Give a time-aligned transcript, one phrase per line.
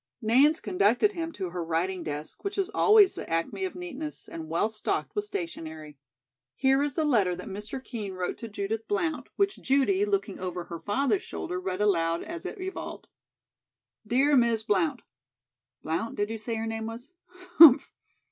[0.19, 4.49] Nance conducted him to her writing desk, which was always the acme of neatness, and
[4.49, 5.99] well stocked with stationery.
[6.55, 7.83] Here is the letter that Mr.
[7.83, 12.47] Kean wrote to Judith Blount, which Judy, looking over her father's shoulder, read aloud as
[12.47, 13.09] it evolved:
[14.07, 15.03] "'Dear Miss Blount:'
[15.83, 17.11] (Blount, did you say her name was?
[17.59, 17.91] Humph!)